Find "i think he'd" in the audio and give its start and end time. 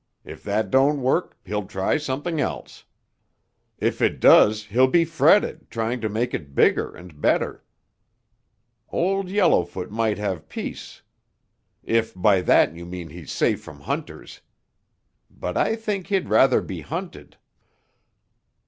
15.55-16.29